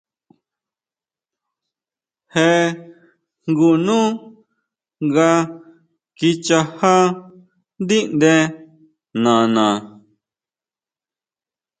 [2.33, 2.45] Je
[3.47, 3.99] jngu nú
[5.07, 5.29] nga
[6.17, 6.95] kichajá
[7.81, 8.33] ndíʼnde
[9.23, 9.65] nana.